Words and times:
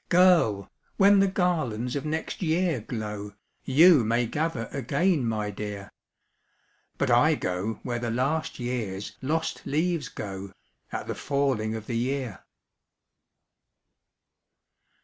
Girl! 0.09 0.67
when 0.97 1.19
the 1.19 1.27
garlands 1.27 1.95
of 1.95 2.07
next 2.07 2.41
year 2.41 2.81
glow, 2.81 3.35
YOU 3.63 4.03
may 4.03 4.25
gather 4.25 4.65
again, 4.73 5.25
my 5.27 5.51
dear 5.51 5.91
But 6.97 7.11
I 7.11 7.35
go 7.35 7.73
where 7.83 7.99
the 7.99 8.09
last 8.09 8.57
year's 8.57 9.15
lost 9.21 9.63
leaves 9.63 10.09
go 10.09 10.53
At 10.91 11.05
the 11.05 11.13
falling 11.13 11.75
of 11.75 11.85
the 11.85 11.97
year." 11.99 12.43